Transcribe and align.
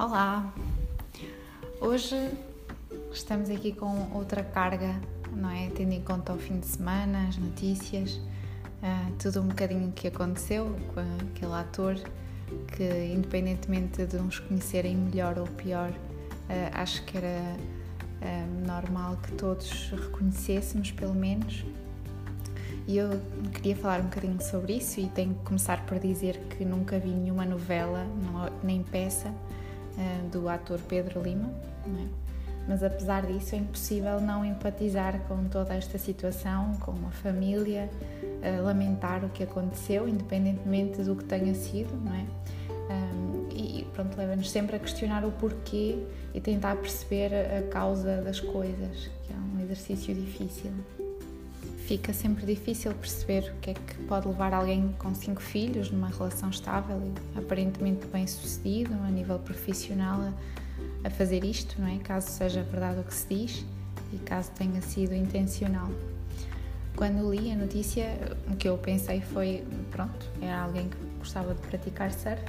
Olá! 0.00 0.54
Hoje 1.80 2.14
estamos 3.10 3.50
aqui 3.50 3.72
com 3.72 4.12
outra 4.14 4.44
carga, 4.44 4.94
não 5.32 5.50
é? 5.50 5.70
Tendo 5.70 5.92
em 5.92 6.00
conta 6.00 6.32
o 6.32 6.38
fim 6.38 6.60
de 6.60 6.66
semana, 6.66 7.26
as 7.26 7.36
notícias, 7.36 8.12
uh, 8.12 9.12
tudo 9.18 9.40
um 9.40 9.48
bocadinho 9.48 9.90
que 9.90 10.06
aconteceu 10.06 10.72
com 10.94 11.00
aquele 11.00 11.52
ator 11.52 11.96
que, 12.76 13.12
independentemente 13.12 14.06
de 14.06 14.18
uns 14.18 14.38
conhecerem 14.38 14.96
melhor 14.96 15.36
ou 15.36 15.48
pior, 15.48 15.90
uh, 15.90 16.70
acho 16.74 17.04
que 17.04 17.18
era 17.18 17.56
uh, 18.22 18.66
normal 18.68 19.16
que 19.16 19.32
todos 19.32 19.90
reconhecêssemos, 19.90 20.92
pelo 20.92 21.14
menos. 21.14 21.64
E 22.86 22.98
eu 22.98 23.20
queria 23.52 23.74
falar 23.74 23.98
um 23.98 24.04
bocadinho 24.04 24.40
sobre 24.40 24.74
isso 24.74 25.00
e 25.00 25.08
tenho 25.08 25.34
que 25.34 25.42
começar 25.42 25.84
por 25.86 25.98
dizer 25.98 26.38
que 26.50 26.64
nunca 26.64 27.00
vi 27.00 27.10
nenhuma 27.10 27.44
novela, 27.44 28.06
nem 28.62 28.84
peça 28.84 29.34
do 30.30 30.48
ator 30.48 30.78
Pedro 30.88 31.22
Lima, 31.22 31.50
é? 31.86 32.06
mas 32.68 32.82
apesar 32.82 33.26
disso 33.26 33.54
é 33.54 33.58
impossível 33.58 34.20
não 34.20 34.44
empatizar 34.44 35.18
com 35.26 35.44
toda 35.44 35.74
esta 35.74 35.98
situação, 35.98 36.74
com 36.80 36.92
a 37.06 37.10
família, 37.10 37.88
uh, 38.22 38.62
lamentar 38.64 39.24
o 39.24 39.28
que 39.30 39.42
aconteceu, 39.42 40.08
independentemente 40.08 41.02
do 41.02 41.16
que 41.16 41.24
tenha 41.24 41.54
sido, 41.54 41.94
não 41.96 42.14
é? 42.14 42.26
E 43.50 43.84
pronto, 43.92 44.16
leva-nos 44.16 44.50
sempre 44.50 44.76
a 44.76 44.78
questionar 44.78 45.24
o 45.24 45.32
porquê 45.32 45.98
e 46.32 46.40
tentar 46.40 46.76
perceber 46.76 47.32
a 47.34 47.62
causa 47.68 48.22
das 48.22 48.38
coisas, 48.38 49.10
que 49.24 49.32
é 49.32 49.36
um 49.36 49.60
exercício 49.60 50.14
difícil 50.14 50.70
fica 51.88 52.12
sempre 52.12 52.44
difícil 52.44 52.92
perceber 52.92 53.50
o 53.50 53.60
que 53.62 53.70
é 53.70 53.74
que 53.74 53.94
pode 54.06 54.28
levar 54.28 54.52
alguém 54.52 54.94
com 54.98 55.14
cinco 55.14 55.40
filhos 55.40 55.90
numa 55.90 56.08
relação 56.08 56.50
estável 56.50 57.00
e 57.02 57.38
aparentemente 57.38 58.06
bem 58.08 58.26
sucedido 58.26 58.92
a 58.92 59.10
nível 59.10 59.38
profissional 59.38 60.20
a, 60.20 61.08
a, 61.08 61.10
fazer 61.10 61.42
isto, 61.44 61.80
não 61.80 61.88
é? 61.88 61.96
Caso 62.00 62.28
seja 62.28 62.62
verdade 62.62 63.00
o 63.00 63.04
que 63.04 63.14
se 63.14 63.34
diz 63.34 63.64
e 64.12 64.18
caso 64.18 64.50
tenha 64.50 64.82
sido 64.82 65.14
intencional. 65.14 65.90
Quando 66.94 67.32
li 67.32 67.50
a 67.50 67.56
notícia, 67.56 68.36
o 68.52 68.56
que 68.56 68.68
eu 68.68 68.76
pensei 68.76 69.22
foi: 69.22 69.64
pronto, 69.90 70.30
era 70.42 70.64
alguém 70.64 70.90
que 70.90 70.96
gostava 71.18 71.54
de 71.54 71.62
praticar 71.68 72.12
surf. 72.12 72.42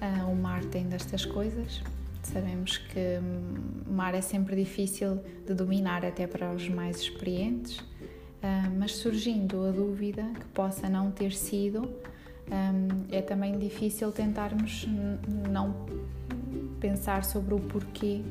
Uh, 0.00 0.30
o 0.30 0.36
mar 0.36 0.64
tem 0.66 0.84
destas 0.84 1.24
coisas. 1.24 1.82
Sabemos 2.22 2.78
que 2.78 3.18
o 3.88 3.92
mar 3.92 4.14
é 4.14 4.20
sempre 4.20 4.54
difícil 4.54 5.20
de 5.44 5.54
dominar, 5.54 6.04
até 6.04 6.28
para 6.28 6.52
os 6.52 6.68
mais 6.68 7.00
experientes 7.00 7.82
mas 8.78 8.96
surgindo 8.96 9.66
a 9.66 9.70
dúvida 9.70 10.22
que 10.34 10.46
possa 10.46 10.88
não 10.88 11.10
ter 11.10 11.32
sido, 11.32 11.82
um, 12.50 13.04
é 13.10 13.22
também 13.22 13.58
difícil 13.58 14.10
tentarmos 14.10 14.86
não 15.48 15.74
pensar 16.80 17.24
sobre 17.24 17.54
o 17.54 17.60
porquê 17.60 18.22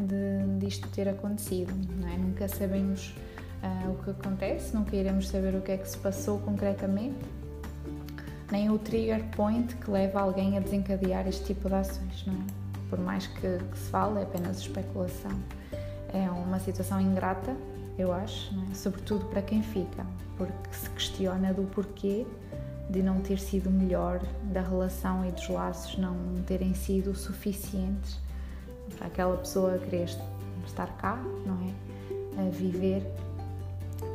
de, 0.00 0.58
disto 0.58 0.88
ter 0.88 1.08
acontecido. 1.08 1.72
É? 2.12 2.16
Nunca 2.16 2.48
sabemos 2.48 3.14
uh, 3.62 3.90
o 3.90 4.02
que 4.02 4.10
acontece, 4.10 4.74
nunca 4.74 4.96
iremos 4.96 5.28
saber 5.28 5.54
o 5.54 5.60
que 5.60 5.72
é 5.72 5.76
que 5.76 5.88
se 5.88 5.98
passou 5.98 6.38
concretamente, 6.38 7.24
nem 8.50 8.70
o 8.70 8.78
trigger 8.78 9.22
point 9.36 9.74
que 9.76 9.90
leva 9.90 10.20
alguém 10.20 10.56
a 10.56 10.60
desencadear 10.60 11.26
este 11.28 11.44
tipo 11.44 11.68
de 11.68 11.74
ações. 11.74 12.26
Não 12.26 12.34
é? 12.34 12.62
Por 12.90 12.98
mais 12.98 13.26
que, 13.26 13.58
que 13.58 13.78
se 13.78 13.90
fale, 13.90 14.20
é 14.20 14.22
apenas 14.22 14.58
especulação. 14.58 15.32
É 16.12 16.28
uma 16.30 16.58
situação 16.58 17.00
ingrata 17.00 17.56
eu 17.98 18.12
acho, 18.12 18.54
é? 18.70 18.74
sobretudo 18.74 19.24
para 19.26 19.42
quem 19.42 19.62
fica, 19.62 20.06
porque 20.36 20.72
se 20.72 20.88
questiona 20.90 21.52
do 21.52 21.62
porquê 21.64 22.26
de 22.90 23.02
não 23.02 23.20
ter 23.20 23.38
sido 23.38 23.70
melhor, 23.70 24.20
da 24.44 24.60
relação 24.60 25.26
e 25.26 25.30
dos 25.30 25.48
laços 25.48 25.96
não 25.96 26.16
terem 26.46 26.74
sido 26.74 27.14
suficientes 27.14 28.18
para 28.98 29.06
aquela 29.06 29.36
pessoa 29.36 29.78
querer 29.78 30.08
estar 30.66 30.88
cá, 30.98 31.16
não 31.46 31.58
é? 31.66 32.46
A 32.46 32.50
viver, 32.50 33.02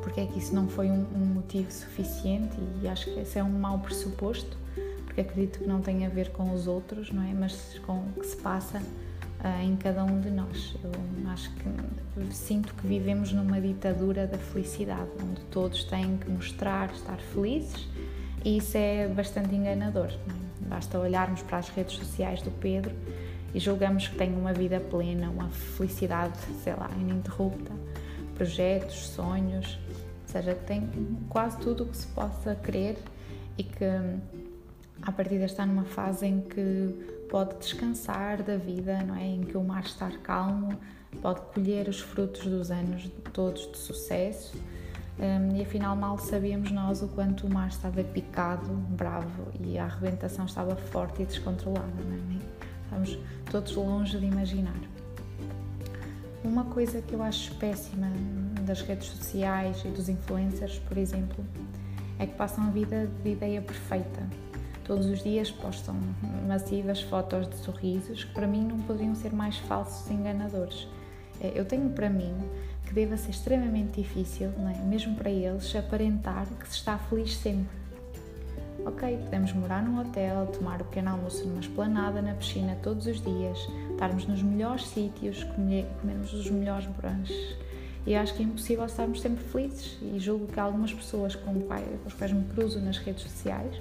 porque 0.03 0.21
é 0.21 0.25
que 0.25 0.39
isso 0.39 0.53
não 0.53 0.67
foi 0.67 0.89
um, 0.89 1.05
um 1.15 1.25
motivo 1.25 1.71
suficiente 1.71 2.55
e 2.81 2.87
acho 2.87 3.05
que 3.05 3.19
esse 3.19 3.39
é 3.39 3.43
um 3.43 3.49
mau 3.49 3.79
pressuposto, 3.79 4.57
porque 5.05 5.21
acredito 5.21 5.59
que 5.59 5.67
não 5.67 5.81
tem 5.81 6.05
a 6.05 6.09
ver 6.09 6.31
com 6.31 6.53
os 6.53 6.67
outros, 6.67 7.11
não 7.11 7.23
é? 7.23 7.33
Mas 7.33 7.79
com 7.85 7.97
o 7.97 8.19
que 8.19 8.27
se 8.27 8.37
passa 8.37 8.81
em 9.63 9.75
cada 9.75 10.03
um 10.03 10.19
de 10.19 10.29
nós. 10.29 10.75
Eu 10.83 10.91
acho 11.29 11.51
que 11.51 12.33
sinto 12.33 12.73
que 12.73 12.87
vivemos 12.87 13.31
numa 13.31 13.59
ditadura 13.59 14.27
da 14.27 14.37
felicidade, 14.37 15.09
onde 15.21 15.41
todos 15.51 15.83
têm 15.83 16.17
que 16.17 16.29
mostrar 16.29 16.91
estar 16.91 17.17
felizes 17.17 17.87
e 18.43 18.57
isso 18.57 18.77
é 18.77 19.07
bastante 19.07 19.53
enganador. 19.55 20.07
É? 20.07 20.67
Basta 20.67 20.99
olharmos 20.99 21.41
para 21.41 21.57
as 21.57 21.69
redes 21.69 21.95
sociais 21.95 22.41
do 22.41 22.51
Pedro 22.51 22.93
e 23.53 23.59
julgamos 23.59 24.07
que 24.07 24.15
tem 24.15 24.33
uma 24.33 24.53
vida 24.53 24.79
plena, 24.79 25.29
uma 25.29 25.49
felicidade, 25.49 26.37
sei 26.63 26.73
lá, 26.73 26.89
ininterrupta, 26.99 27.71
projetos, 28.35 29.07
sonhos, 29.09 29.79
ou 29.87 30.27
seja, 30.27 30.53
que 30.53 30.65
tem 30.65 30.89
quase 31.29 31.57
tudo 31.59 31.83
o 31.83 31.87
que 31.87 31.97
se 31.97 32.07
possa 32.07 32.55
querer 32.55 32.97
e 33.57 33.63
que 33.63 33.85
a 35.07 35.11
partir 35.13 35.41
está 35.41 35.65
numa 35.65 35.85
fase 35.85 36.25
em 36.25 36.41
que 36.41 37.23
pode 37.29 37.57
descansar 37.59 38.43
da 38.43 38.57
vida, 38.57 39.01
não 39.03 39.15
é? 39.15 39.25
Em 39.25 39.41
que 39.41 39.55
o 39.55 39.63
mar 39.63 39.83
está 39.85 40.11
calmo, 40.21 40.77
pode 41.21 41.39
colher 41.53 41.87
os 41.87 42.01
frutos 42.01 42.45
dos 42.45 42.69
anos 42.69 43.09
todos 43.31 43.71
de 43.71 43.77
sucesso. 43.77 44.61
Um, 45.17 45.55
e 45.55 45.61
afinal, 45.61 45.95
mal 45.95 46.19
sabíamos 46.19 46.71
nós 46.71 47.01
o 47.01 47.07
quanto 47.07 47.47
o 47.47 47.53
mar 47.53 47.69
estava 47.69 48.03
picado, 48.03 48.67
bravo 48.67 49.47
e 49.61 49.77
a 49.79 49.85
arrebentação 49.85 50.45
estava 50.45 50.75
forte 50.75 51.21
e 51.21 51.25
descontrolada, 51.25 51.87
não 52.03 52.35
é? 52.35 52.41
Estamos 52.83 53.17
todos 53.49 53.75
longe 53.75 54.19
de 54.19 54.25
imaginar. 54.25 54.79
Uma 56.43 56.65
coisa 56.65 57.01
que 57.01 57.13
eu 57.13 57.23
acho 57.23 57.55
péssima 57.55 58.11
das 58.63 58.81
redes 58.81 59.07
sociais 59.07 59.81
e 59.85 59.87
dos 59.87 60.09
influencers, 60.09 60.79
por 60.79 60.97
exemplo, 60.97 61.45
é 62.19 62.25
que 62.25 62.35
passam 62.35 62.65
a 62.65 62.69
vida 62.69 63.09
de 63.23 63.31
ideia 63.31 63.61
perfeita 63.61 64.46
Todos 64.87 65.05
os 65.07 65.21
dias 65.21 65.51
postam 65.51 65.97
massivas 66.47 67.01
fotos 67.01 67.49
de 67.49 67.57
sorrisos 67.57 68.23
que 68.23 68.33
para 68.33 68.47
mim 68.47 68.65
não 68.65 68.79
poderiam 68.79 69.13
ser 69.13 69.33
mais 69.33 69.57
falsos 69.57 70.09
e 70.09 70.13
enganadores. 70.13 70.87
É, 71.41 71.51
eu 71.53 71.65
tenho 71.65 71.89
para 71.89 72.09
mim 72.09 72.33
que 72.85 72.93
deva 72.93 73.17
ser 73.17 73.31
extremamente 73.31 74.01
difícil, 74.01 74.47
é? 74.47 74.81
mesmo 74.85 75.13
para 75.15 75.29
eles, 75.29 75.75
aparentar 75.75 76.47
que 76.57 76.65
se 76.69 76.75
está 76.75 76.97
feliz 76.97 77.35
sempre. 77.35 77.67
Ok, 78.85 79.17
podemos 79.25 79.51
morar 79.51 79.83
num 79.83 79.99
hotel, 79.99 80.47
tomar 80.57 80.81
o 80.81 80.85
pequeno 80.85 81.09
almoço 81.09 81.45
numa 81.45 81.59
esplanada, 81.59 82.21
na 82.21 82.33
piscina 82.35 82.77
todos 82.81 83.07
os 83.07 83.19
dias, 83.21 83.59
estarmos 83.91 84.25
nos 84.25 84.41
melhores 84.41 84.87
sítios, 84.87 85.43
comermos 85.43 86.31
os 86.31 86.49
melhores 86.49 86.85
brunches. 86.85 87.57
E 88.05 88.15
acho 88.15 88.33
que 88.35 88.41
é 88.41 88.45
impossível 88.45 88.85
estarmos 88.85 89.19
sempre 89.19 89.43
felizes. 89.43 89.97
E 90.01 90.17
julgo 90.17 90.47
que 90.47 90.57
algumas 90.57 90.93
pessoas 90.93 91.35
com, 91.35 91.59
com 91.59 91.73
as 92.05 92.13
quais 92.13 92.31
me 92.31 92.45
cruzo 92.45 92.79
nas 92.79 92.97
redes 92.99 93.23
sociais 93.23 93.75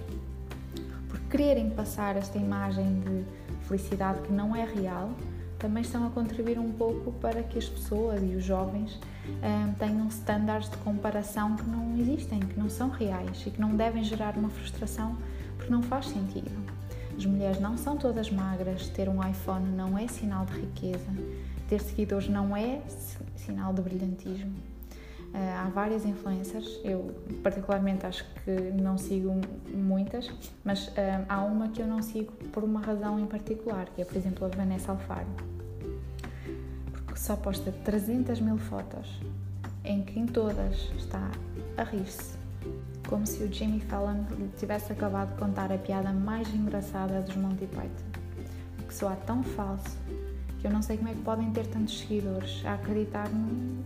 quererem 1.36 1.69
passar 1.69 2.16
esta 2.16 2.38
imagem 2.38 2.98
de 3.00 3.66
felicidade 3.66 4.22
que 4.22 4.32
não 4.32 4.56
é 4.56 4.64
real, 4.64 5.10
também 5.58 5.82
estão 5.82 6.06
a 6.06 6.10
contribuir 6.10 6.58
um 6.58 6.72
pouco 6.72 7.12
para 7.12 7.42
que 7.42 7.58
as 7.58 7.69
pessoas 7.69 8.22
e 8.22 8.34
os 8.34 8.42
jovens 8.42 8.98
um, 9.28 9.74
tenham 9.74 10.08
estándares 10.08 10.70
de 10.70 10.78
comparação 10.78 11.54
que 11.54 11.69
não 11.69 11.94
existem, 11.98 12.41
que 12.41 12.58
não 12.58 12.70
são 12.70 12.88
reais 12.88 13.44
e 13.47 13.50
que 13.50 13.60
não 13.60 13.76
devem 13.76 14.02
gerar 14.02 14.34
uma 14.38 14.48
frustração 14.48 15.14
porque 15.58 15.70
não 15.70 15.82
faz 15.82 16.06
sentido. 16.06 16.50
As 17.14 17.26
mulheres 17.26 17.60
não 17.60 17.76
são 17.76 17.98
todas 17.98 18.30
magras, 18.30 18.88
ter 18.88 19.06
um 19.06 19.22
iPhone 19.22 19.68
não 19.76 19.98
é 19.98 20.08
sinal 20.08 20.47
de 20.47 20.58
riqueza, 20.58 21.10
ter 21.68 21.82
seguidores 21.82 22.30
não 22.30 22.56
é 22.56 22.80
sinal 23.36 23.74
de 23.74 23.82
brilhantismo. 23.82 24.54
Eh, 25.36 25.52
há 25.52 25.68
várias 25.68 26.06
influencers, 26.06 26.80
eu 26.83 27.15
particularmente 27.42 28.06
acho 28.06 28.24
que 28.42 28.50
não 28.80 28.97
sigo 28.97 29.38
muitas, 29.68 30.30
mas 30.65 30.88
uh, 30.88 31.27
há 31.28 31.44
uma 31.44 31.68
que 31.68 31.83
eu 31.83 31.86
não 31.86 32.00
sigo 32.00 32.33
por 32.50 32.65
uma 32.65 32.80
razão 32.80 33.21
em 33.21 33.27
particular, 33.27 33.84
que 33.94 34.00
é, 34.00 34.04
por 34.06 34.16
exemplo, 34.16 34.47
a 34.47 34.48
Vanessa 34.48 34.92
Alfaro, 34.92 35.27
porque 37.04 37.21
só 37.21 37.36
posta 37.36 37.71
300 37.71 38.41
mil 38.41 38.56
fotos, 38.56 39.21
em 39.84 40.03
que 40.03 40.18
em 40.18 40.24
todas 40.24 40.91
está 40.97 41.30
a 41.77 41.82
rir-se, 41.82 42.34
como 43.06 43.27
se 43.27 43.42
o 43.42 43.53
Jimmy 43.53 43.80
Fallon 43.80 44.24
tivesse 44.56 44.91
acabado 44.91 45.34
de 45.34 45.39
contar 45.39 45.71
a 45.71 45.77
piada 45.77 46.15
mais 46.15 46.48
engraçada 46.54 47.21
dos 47.21 47.36
Monty 47.36 47.66
Python, 47.66 48.22
que 48.89 48.94
soa 48.94 49.15
tão 49.27 49.42
falso 49.42 49.98
que 50.60 50.66
eu 50.66 50.71
não 50.71 50.80
sei 50.80 50.97
como 50.97 51.10
é 51.10 51.12
que 51.12 51.21
podem 51.21 51.50
ter 51.50 51.66
tantos 51.66 51.98
seguidores 51.98 52.65
a 52.65 52.72
acreditar 52.72 53.28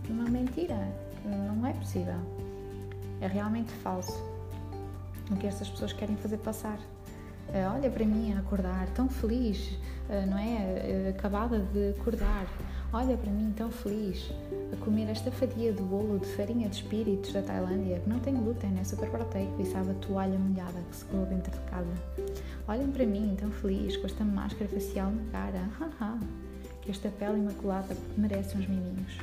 numa 0.07 0.29
mentira 0.29 1.10
não 1.25 1.65
é 1.65 1.73
possível. 1.73 2.19
É 3.19 3.27
realmente 3.27 3.71
falso 3.71 4.13
o 5.29 5.35
que 5.35 5.47
estas 5.47 5.69
pessoas 5.69 5.93
querem 5.93 6.15
fazer 6.17 6.37
passar. 6.37 6.77
Uh, 7.49 7.75
olha 7.75 7.89
para 7.89 8.05
mim 8.05 8.33
a 8.33 8.39
acordar, 8.39 8.87
tão 8.95 9.09
feliz, 9.09 9.77
uh, 10.09 10.25
não 10.29 10.37
é? 10.37 11.07
Uh, 11.07 11.09
acabada 11.09 11.59
de 11.59 11.89
acordar. 11.89 12.45
Olha 12.93 13.17
para 13.17 13.31
mim 13.31 13.53
tão 13.55 13.71
feliz 13.71 14.31
a 14.71 14.75
comer 14.77 15.09
esta 15.09 15.31
fatia 15.31 15.71
de 15.71 15.81
bolo 15.81 16.19
de 16.19 16.27
farinha 16.27 16.67
de 16.69 16.75
espíritos 16.75 17.31
da 17.33 17.41
Tailândia, 17.41 17.99
que 17.99 18.09
não 18.09 18.19
tem 18.19 18.35
glúten, 18.35 18.77
é 18.79 18.83
super 18.83 19.09
proteico 19.09 19.61
e 19.61 19.65
sabe 19.65 19.91
a 19.91 19.93
toalha 19.95 20.37
molhada 20.37 20.79
que 20.89 20.95
se 20.95 21.05
colou 21.05 21.25
dentro 21.25 21.51
de 21.51 21.59
casa. 21.69 21.93
Olhem 22.67 22.91
para 22.91 23.05
mim 23.05 23.35
tão 23.39 23.51
feliz 23.51 23.97
com 23.97 24.07
esta 24.07 24.23
máscara 24.23 24.69
facial 24.69 25.11
na 25.11 25.23
cara, 25.31 25.69
que 26.81 26.91
esta 26.91 27.09
pele 27.09 27.39
imaculada 27.39 27.95
merece 28.17 28.57
uns 28.57 28.67
miminhos. 28.67 29.17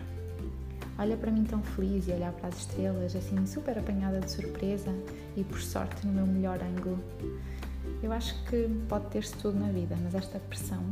Olha 0.98 1.16
para 1.16 1.30
mim 1.30 1.44
tão 1.44 1.62
feliz 1.62 2.08
e 2.08 2.10
olhar 2.10 2.32
para 2.32 2.48
as 2.48 2.58
estrelas, 2.58 3.14
assim 3.14 3.46
super 3.46 3.78
apanhada 3.78 4.18
de 4.18 4.30
surpresa 4.30 4.92
e 5.36 5.44
por 5.44 5.60
sorte 5.60 6.04
no 6.04 6.12
meu 6.12 6.26
melhor 6.26 6.58
ângulo. 6.60 6.98
Eu 8.02 8.12
acho 8.12 8.34
que 8.46 8.68
pode 8.88 9.06
ter-se 9.06 9.32
tudo 9.36 9.58
na 9.58 9.70
vida, 9.70 9.96
mas 10.02 10.14
esta 10.16 10.40
pressão 10.40 10.82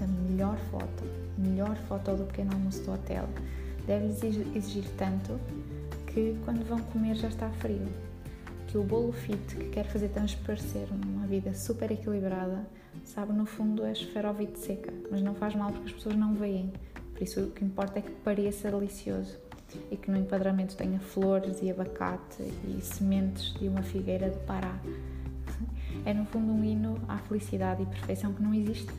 da 0.00 0.06
melhor 0.06 0.56
foto, 0.70 1.04
melhor 1.38 1.76
foto 1.88 2.16
do 2.16 2.24
pequeno 2.24 2.52
almoço 2.52 2.82
do 2.82 2.92
hotel, 2.92 3.28
deve-lhes 3.86 4.22
exigir 4.56 4.84
tanto 4.98 5.38
que 6.08 6.36
quando 6.44 6.66
vão 6.66 6.80
comer 6.80 7.14
já 7.14 7.28
está 7.28 7.48
frio. 7.50 7.86
Que 8.66 8.76
o 8.76 8.82
bolo 8.82 9.12
fit 9.12 9.54
que 9.54 9.68
quer 9.68 9.86
fazer 9.86 10.08
transparecer 10.08 10.88
uma 10.90 11.26
vida 11.28 11.54
super 11.54 11.92
equilibrada, 11.92 12.66
sabe 13.04 13.32
no 13.32 13.46
fundo 13.46 13.84
é 13.84 13.92
esferovite 13.92 14.58
seca, 14.58 14.92
mas 15.10 15.22
não 15.22 15.34
faz 15.34 15.54
mal 15.54 15.70
porque 15.70 15.86
as 15.90 15.92
pessoas 15.92 16.16
não 16.16 16.34
veem. 16.34 16.72
Por 17.16 17.22
isso 17.22 17.40
o 17.40 17.50
que 17.50 17.64
importa 17.64 17.98
é 17.98 18.02
que 18.02 18.10
pareça 18.10 18.70
delicioso 18.70 19.38
e 19.90 19.96
que 19.96 20.10
no 20.10 20.18
enquadramento 20.18 20.76
tenha 20.76 21.00
flores 21.00 21.62
e 21.62 21.70
abacate 21.70 22.42
e 22.42 22.78
sementes 22.82 23.54
de 23.54 23.68
uma 23.68 23.82
figueira 23.82 24.28
de 24.28 24.38
Pará. 24.40 24.78
É 26.04 26.12
no 26.12 26.26
fundo 26.26 26.52
um 26.52 26.62
hino 26.62 27.00
à 27.08 27.16
felicidade 27.16 27.82
e 27.82 27.86
perfeição 27.86 28.34
que 28.34 28.42
não 28.42 28.52
existe, 28.52 28.92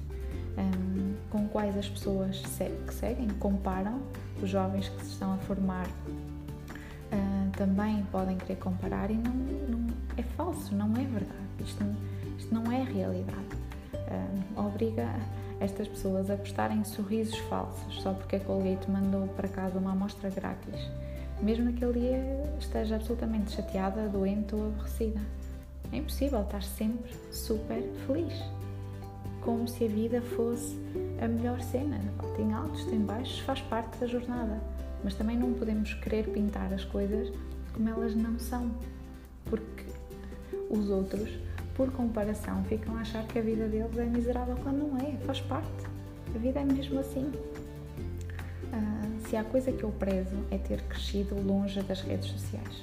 um, 0.58 1.14
com 1.30 1.48
quais 1.48 1.78
as 1.78 1.88
pessoas 1.88 2.42
que 2.88 2.94
seguem 2.94 3.28
comparam, 3.40 4.02
os 4.42 4.50
jovens 4.50 4.90
que 4.90 5.06
se 5.06 5.12
estão 5.12 5.36
a 5.36 5.38
formar 5.38 5.86
uh, 5.86 7.52
também 7.56 8.04
podem 8.12 8.36
querer 8.36 8.56
comparar 8.56 9.12
e 9.12 9.14
não, 9.14 9.32
não, 9.32 9.88
é 10.18 10.24
falso, 10.24 10.74
não 10.76 10.92
é 10.94 11.04
verdade. 11.06 11.48
Isto, 11.64 11.86
isto 12.40 12.52
não 12.52 12.72
é 12.72 12.82
realidade. 12.82 13.56
Uh, 13.94 14.60
obriga 14.66 15.08
estas 15.60 15.88
pessoas 15.88 16.30
a 16.30 16.38
postarem 16.38 16.84
sorrisos 16.84 17.38
falsos 17.50 18.02
só 18.02 18.14
porque 18.14 18.36
a 18.36 18.40
Colgate 18.40 18.90
mandou 18.90 19.28
para 19.30 19.48
casa 19.48 19.80
uma 19.80 19.92
amostra 19.92 20.30
grátis, 20.30 20.90
mesmo 21.42 21.66
naquele 21.66 21.94
dia 22.00 22.44
esteja 22.60 22.96
absolutamente 22.96 23.52
chateada, 23.52 24.08
doente 24.08 24.54
ou 24.56 24.68
aborrecida. 24.68 25.20
É 25.92 25.98
impossível 25.98 26.42
estar 26.42 26.62
sempre 26.64 27.12
super 27.32 27.82
feliz, 28.06 28.34
como 29.42 29.68
se 29.68 29.86
a 29.86 29.88
vida 29.88 30.22
fosse 30.22 30.78
a 31.22 31.28
melhor 31.28 31.62
cena. 31.62 32.00
Tem 32.36 32.54
altos, 32.54 32.84
tem 32.86 33.00
baixos, 33.00 33.40
faz 33.40 33.62
parte 33.62 33.98
da 33.98 34.08
jornada, 34.08 34.62
mas 35.04 35.16
também 35.16 35.38
não 35.38 35.54
podemos 35.54 35.94
querer 35.96 36.28
pintar 36.30 36.74
as 36.74 36.84
coisas 36.84 37.32
como 37.74 37.90
elas 37.90 38.16
não 38.16 38.38
são, 38.38 38.72
porque 39.46 39.86
os 40.70 40.90
outros 40.90 41.30
por 41.78 41.92
comparação, 41.92 42.64
ficam 42.64 42.98
a 42.98 43.02
achar 43.02 43.26
que 43.28 43.38
a 43.38 43.42
vida 43.42 43.68
deles 43.68 43.96
é 43.96 44.04
miserável 44.04 44.58
quando 44.64 44.80
não 44.80 44.98
é, 44.98 45.16
faz 45.26 45.40
parte. 45.42 45.86
A 46.36 46.38
vida 46.40 46.60
é 46.60 46.66
mesmo 46.66 47.00
assim. 47.00 47.32
Uh, 48.74 49.28
se 49.30 49.38
há 49.38 49.44
coisa 49.44 49.72
que 49.72 49.84
eu 49.84 49.92
prezo 49.92 50.36
é 50.50 50.58
ter 50.58 50.82
crescido 50.82 51.40
longe 51.40 51.80
das 51.84 52.02
redes 52.02 52.32
sociais. 52.32 52.82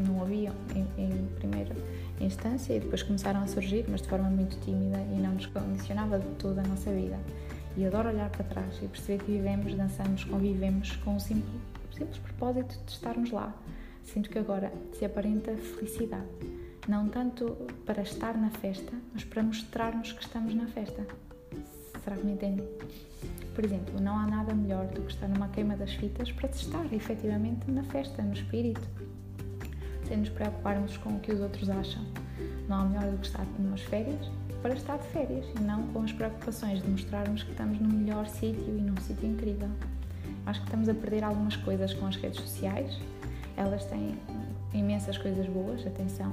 Não 0.00 0.20
haviam 0.20 0.54
em, 0.74 0.86
em 0.98 1.26
primeira 1.36 1.74
instância 2.20 2.74
e 2.74 2.80
depois 2.80 3.02
começaram 3.02 3.40
a 3.40 3.46
surgir, 3.46 3.86
mas 3.88 4.02
de 4.02 4.08
forma 4.08 4.28
muito 4.28 4.58
tímida 4.64 4.98
e 4.98 5.20
não 5.20 5.34
nos 5.34 5.46
condicionava 5.46 6.18
de 6.18 6.28
toda 6.30 6.62
a 6.62 6.64
nossa 6.64 6.90
vida. 6.90 7.18
E 7.76 7.86
adoro 7.86 8.08
olhar 8.08 8.28
para 8.28 8.44
trás 8.44 8.76
e 8.82 8.88
perceber 8.88 9.24
que 9.24 9.30
vivemos, 9.30 9.72
dançamos, 9.74 10.24
convivemos 10.24 10.96
com 10.96 11.14
o 11.14 11.20
simples, 11.20 11.62
simples 11.96 12.18
propósito 12.18 12.76
de 12.84 12.90
estarmos 12.90 13.30
lá. 13.30 13.54
Sinto 14.02 14.28
que 14.28 14.38
agora 14.38 14.72
se 14.98 15.04
aparenta 15.04 15.56
felicidade 15.56 16.26
não 16.88 17.08
tanto 17.08 17.56
para 17.84 18.02
estar 18.02 18.36
na 18.36 18.50
festa, 18.50 18.92
mas 19.12 19.24
para 19.24 19.42
mostrarmos 19.42 20.12
que 20.12 20.22
estamos 20.22 20.54
na 20.54 20.66
festa. 20.66 21.06
Será 22.02 22.16
que 22.16 22.24
me 22.24 22.32
entendem? 22.32 22.66
Por 23.54 23.64
exemplo, 23.64 24.00
não 24.00 24.18
há 24.18 24.26
nada 24.26 24.54
melhor 24.54 24.86
do 24.86 25.02
que 25.02 25.12
estar 25.12 25.28
numa 25.28 25.48
queima 25.48 25.76
das 25.76 25.92
fitas 25.92 26.32
para 26.32 26.48
estar 26.48 26.92
efetivamente 26.92 27.70
na 27.70 27.82
festa, 27.82 28.22
no 28.22 28.32
espírito, 28.32 28.80
sem 30.08 30.18
nos 30.18 30.30
preocuparmos 30.30 30.96
com 30.96 31.10
o 31.10 31.20
que 31.20 31.32
os 31.32 31.40
outros 31.40 31.68
acham. 31.68 32.04
Não 32.68 32.80
há 32.80 32.84
melhor 32.84 33.10
do 33.10 33.18
que 33.18 33.26
estar 33.26 33.44
numas 33.58 33.82
férias 33.82 34.30
para 34.62 34.74
estar 34.74 34.98
de 34.98 35.08
férias 35.08 35.46
e 35.58 35.62
não 35.62 35.86
com 35.88 36.02
as 36.02 36.12
preocupações 36.12 36.82
de 36.82 36.88
mostrarmos 36.88 37.42
que 37.42 37.50
estamos 37.50 37.78
no 37.80 37.88
melhor 37.88 38.26
sítio 38.26 38.76
e 38.76 38.80
num 38.80 38.96
sítio 39.00 39.28
incrível. 39.28 39.68
Acho 40.46 40.60
que 40.60 40.66
estamos 40.66 40.88
a 40.88 40.94
perder 40.94 41.24
algumas 41.24 41.56
coisas 41.56 41.92
com 41.94 42.06
as 42.06 42.16
redes 42.16 42.40
sociais. 42.40 42.98
Elas 43.56 43.84
têm 43.86 44.16
imensas 44.72 45.18
coisas 45.18 45.46
boas, 45.46 45.86
atenção, 45.86 46.32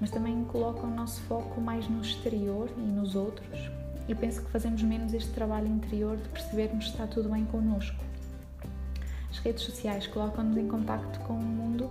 mas 0.00 0.10
também 0.10 0.44
coloca 0.44 0.86
o 0.86 0.90
nosso 0.90 1.20
foco 1.22 1.60
mais 1.60 1.88
no 1.88 2.00
exterior 2.00 2.70
e 2.76 2.80
nos 2.80 3.14
outros. 3.14 3.70
E 4.08 4.14
penso 4.14 4.42
que 4.42 4.50
fazemos 4.50 4.82
menos 4.82 5.12
este 5.12 5.30
trabalho 5.32 5.66
interior 5.66 6.16
de 6.16 6.28
percebermos 6.30 6.86
se 6.86 6.92
está 6.92 7.06
tudo 7.06 7.28
bem 7.28 7.44
connosco. 7.44 8.02
As 9.30 9.38
redes 9.38 9.62
sociais 9.62 10.06
colocam-nos 10.06 10.56
em 10.56 10.66
contacto 10.66 11.20
com 11.20 11.34
o 11.34 11.42
mundo, 11.42 11.90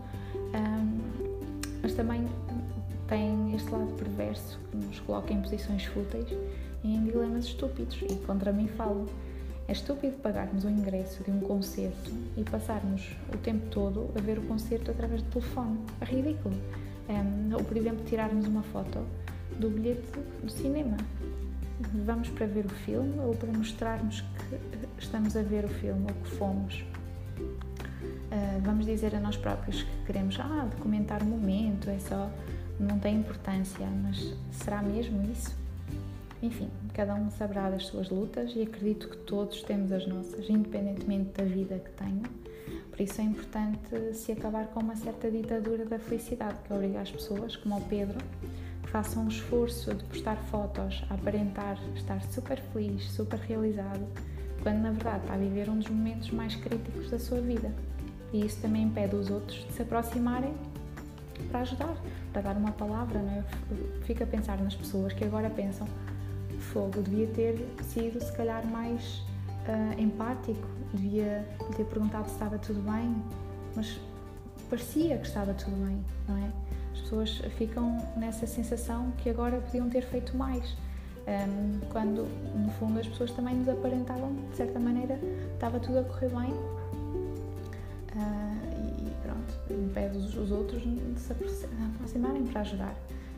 mas 1.82 1.94
também 1.94 2.28
têm 3.08 3.54
este 3.56 3.70
lado 3.70 3.94
perverso 3.94 4.60
que 4.72 4.78
nos 4.78 5.00
coloca 5.02 5.32
em 5.32 5.42
posições 5.42 5.86
fúteis 5.86 6.28
e 6.84 6.96
em 6.96 7.06
dilemas 7.06 7.46
estúpidos. 7.46 8.02
E 8.02 8.16
contra 8.26 8.52
mim 8.52 8.68
falo. 8.68 9.06
É 9.70 9.74
estúpido 9.74 10.16
pagarmos 10.20 10.64
o 10.64 10.70
ingresso 10.70 11.22
de 11.26 11.30
um 11.30 11.42
concerto 11.42 12.10
e 12.38 12.44
passarmos 12.44 13.18
o 13.34 13.38
tempo 13.38 13.68
todo 13.70 14.10
a 14.18 14.22
ver 14.22 14.40
o 14.40 14.44
concerto 14.44 14.92
através 14.92 15.22
do 15.22 15.30
telefone. 15.30 15.78
É 16.00 16.06
ridículo. 16.06 16.56
Um, 17.10 17.54
ou, 17.54 17.64
por 17.64 17.78
exemplo, 17.78 18.04
tirarmos 18.06 18.48
uma 18.48 18.64
foto 18.64 19.00
do 19.60 19.70
bilhete 19.70 20.12
do 20.44 20.50
cinema. 20.50 20.98
Vamos 22.06 22.30
para 22.30 22.46
ver 22.48 22.66
o 22.66 22.70
filme 22.70 23.18
ou 23.20 23.36
para 23.36 23.52
mostrarmos 23.52 24.22
que 24.22 24.58
estamos 25.00 25.38
a 25.38 25.42
ver 25.42 25.66
o 25.66 25.70
filme 25.70 26.06
ou 26.10 26.24
que 26.24 26.30
fomos. 26.38 26.84
Uh, 27.40 28.62
vamos 28.64 28.86
dizer 28.86 29.16
a 29.16 29.20
nós 29.20 29.38
próprios 29.38 29.84
que 29.84 30.06
queremos 30.06 30.38
ah, 30.40 30.68
documentar 30.70 31.24
o 31.24 31.26
momento, 31.26 31.90
é 31.90 32.00
só, 32.00 32.30
não 32.80 33.00
tem 33.00 33.18
importância, 33.18 33.88
mas 34.04 34.34
será 34.52 34.82
mesmo 34.82 35.24
isso? 35.32 35.56
Enfim, 36.42 36.70
cada 36.94 37.16
um 37.16 37.32
saberá 37.32 37.70
das 37.70 37.86
suas 37.86 38.10
lutas 38.10 38.52
e 38.56 38.64
acredito 38.64 39.08
que 39.08 39.18
todos 39.18 39.64
temos 39.64 39.92
as 39.92 40.06
nossas, 40.06 40.50
independentemente 40.50 41.32
da 41.32 41.44
vida 41.44 41.80
que 41.80 41.92
tenham 41.92 42.24
por 42.98 43.04
isso 43.04 43.22
é 43.22 43.26
importante 43.26 44.16
se 44.16 44.32
acabar 44.32 44.66
com 44.70 44.80
uma 44.80 44.96
certa 44.96 45.30
ditadura 45.30 45.86
da 45.86 46.00
felicidade 46.00 46.56
que 46.66 46.74
obriga 46.74 47.00
as 47.00 47.12
pessoas, 47.12 47.56
como 47.56 47.78
o 47.78 47.82
Pedro, 47.82 48.18
que 48.82 48.90
façam 48.90 49.26
um 49.26 49.28
esforço 49.28 49.94
de 49.94 50.04
postar 50.06 50.36
fotos, 50.50 51.04
a 51.08 51.14
aparentar 51.14 51.78
estar 51.96 52.20
super 52.24 52.60
feliz, 52.60 53.08
super 53.12 53.38
realizado, 53.38 54.04
quando 54.64 54.80
na 54.80 54.90
verdade 54.90 55.20
está 55.20 55.36
a 55.36 55.38
viver 55.38 55.70
um 55.70 55.78
dos 55.78 55.88
momentos 55.88 56.32
mais 56.32 56.56
críticos 56.56 57.12
da 57.12 57.20
sua 57.20 57.40
vida. 57.40 57.72
E 58.34 58.44
isso 58.44 58.60
também 58.64 58.86
impede 58.86 59.16
os 59.16 59.30
outros 59.30 59.64
de 59.68 59.74
se 59.74 59.84
aproximarem 59.84 60.56
para 61.52 61.60
ajudar, 61.60 61.96
para 62.34 62.42
dar 62.42 62.58
uma 62.58 62.72
palavra. 62.72 63.20
Não 63.20 63.32
é? 63.32 63.44
Fico 64.06 64.24
a 64.24 64.26
pensar 64.26 64.58
nas 64.58 64.74
pessoas 64.74 65.14
que 65.14 65.24
agora 65.24 65.52
pensam: 65.52 65.88
fogo, 66.74 67.00
devia 67.04 67.28
ter 67.28 67.64
sido 67.84 68.20
se 68.20 68.36
calhar 68.36 68.66
mais 68.66 69.22
uh, 69.68 70.02
empático, 70.02 70.68
devia 70.94 71.46
lhe 71.68 71.76
ter 71.76 71.86
perguntado 71.86 72.28
se 72.28 72.34
estava 72.34 72.58
tudo 72.58 72.82
bem, 72.82 73.16
mas 73.76 74.00
parecia 74.70 75.18
que 75.18 75.28
estava 75.28 75.54
tudo 75.54 75.76
bem, 75.86 76.04
não 76.28 76.38
é? 76.38 76.52
As 76.94 77.02
pessoas 77.02 77.42
ficam 77.58 77.98
nessa 78.16 78.48
sensação 78.48 79.12
que 79.18 79.30
agora 79.30 79.60
podiam 79.60 79.90
ter 79.90 80.02
feito 80.04 80.36
mais, 80.36 80.76
um, 81.28 81.80
quando 81.90 82.26
no 82.56 82.72
fundo 82.72 83.00
as 83.00 83.08
pessoas 83.08 83.32
também 83.32 83.56
nos 83.56 83.70
aparentavam, 83.70 84.34
de 84.50 84.56
certa 84.56 84.80
maneira, 84.80 85.20
estava 85.54 85.80
tudo 85.80 86.00
a 86.00 86.04
correr 86.04 86.30
bem. 86.30 86.54
Uh, 88.16 89.06
e 89.06 89.12
pronto, 89.22 89.74
impede 89.74 90.18
os, 90.18 90.36
os 90.36 90.52
outros 90.52 90.82
de 90.82 91.20
se 91.20 91.32
aproximarem 91.32 92.46
para 92.46 92.62
ajudar. 92.62 92.96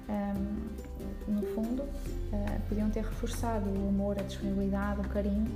Um, 0.07 1.31
no 1.31 1.41
fundo, 1.53 1.83
uh, 1.83 2.61
podiam 2.67 2.89
ter 2.89 3.03
reforçado 3.03 3.69
o 3.69 3.89
amor, 3.89 4.17
a 4.19 4.23
disponibilidade, 4.23 5.01
o 5.01 5.09
carinho 5.09 5.51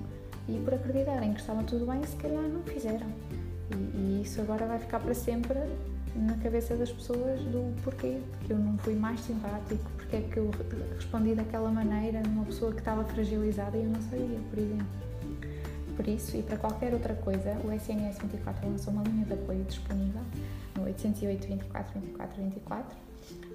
e 0.48 0.60
por 0.60 0.74
acreditarem 0.74 1.34
que 1.34 1.40
estava 1.40 1.64
tudo 1.64 1.86
bem, 1.86 2.04
se 2.04 2.16
calhar 2.18 2.44
não 2.44 2.62
fizeram. 2.64 3.08
E, 3.72 3.98
e, 3.98 4.22
isso 4.24 4.42
agora 4.42 4.66
vai 4.66 4.80
ficar 4.80 5.00
para 5.00 5.14
sempre 5.14 5.58
na 6.16 6.36
cabeça 6.38 6.76
das 6.76 6.92
pessoas 6.92 7.40
do 7.42 7.74
porquê 7.84 8.20
que 8.46 8.52
eu 8.52 8.58
não 8.58 8.78
fui 8.80 8.94
mais 8.94 9.20
simpático, 9.22 9.90
porque 9.96 10.18
é 10.18 10.22
que 10.22 10.38
eu 10.38 10.52
respondi 10.96 11.34
daquela 11.34 11.72
maneira 11.72 12.22
numa 12.22 12.46
pessoa 12.46 12.72
que 12.72 12.80
estava 12.80 13.04
fragilizada 13.06 13.78
e 13.78 13.84
eu 13.84 13.90
não 13.90 14.02
sabia, 14.02 14.40
por 14.50 14.60
exemplo. 14.60 15.04
Por 15.96 16.08
isso, 16.08 16.36
e 16.36 16.42
para 16.42 16.58
qualquer 16.58 16.94
outra 16.94 17.14
coisa, 17.14 17.56
o 17.64 17.72
SNS 17.72 18.18
24 18.20 18.68
lançou 18.68 18.94
uma 18.94 19.04
linha 19.04 19.26
de 19.26 19.34
apoio 19.34 19.64
disponível 19.64 20.22
no 20.76 20.84
808 20.86 21.48
24 21.48 22.00
24 22.00 22.44
24 22.44 22.98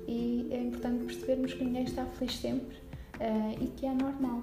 e 0.07 0.49
é 0.50 0.62
importante 0.62 1.04
percebermos 1.04 1.52
que 1.52 1.64
ninguém 1.64 1.83
está 1.83 2.04
feliz 2.04 2.37
sempre 2.38 2.76
uh, 2.76 3.62
e 3.62 3.66
que 3.76 3.87
é 3.87 3.92
normal 3.92 4.42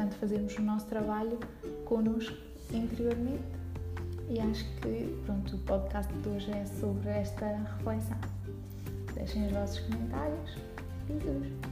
importante 0.00 0.16
fazermos 0.16 0.56
o 0.56 0.62
nosso 0.62 0.86
trabalho 0.86 1.38
connosco 1.84 2.36
interiormente. 2.72 3.44
E 4.28 4.40
acho 4.40 4.64
que 4.80 5.20
pronto, 5.26 5.56
o 5.56 5.58
podcast 5.60 6.12
de 6.12 6.28
hoje 6.28 6.50
é 6.52 6.64
sobre 6.64 7.08
esta 7.10 7.46
reflexão. 7.46 8.18
Deixem 9.14 9.46
os 9.46 9.52
vossos 9.52 9.80
comentários. 9.80 10.56
E 11.08 11.69